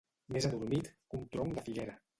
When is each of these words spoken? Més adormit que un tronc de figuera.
Més 0.37 0.47
adormit 0.49 0.91
que 0.97 1.21
un 1.21 1.31
tronc 1.37 1.57
de 1.61 1.69
figuera. 1.71 1.99